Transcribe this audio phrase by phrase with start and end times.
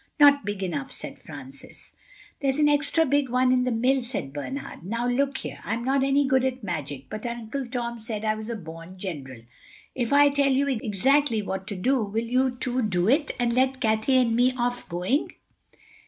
[0.19, 1.93] "Not big enough," said Francis.
[2.39, 4.83] "There's an extra big one in the mill," said Bernard.
[4.83, 5.59] "Now, look here.
[5.63, 7.05] I'm not any good at magic.
[7.07, 9.43] But Uncle Tom said I was a born general.
[9.93, 13.79] If I tell you exactly what to do, will you two do it, and let
[13.79, 15.35] Cathay and me off going?"